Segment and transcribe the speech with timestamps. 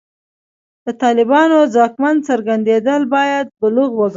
[0.85, 4.09] د طالبانو ځواکمن څرګندېدل باید بلوغ وګڼو.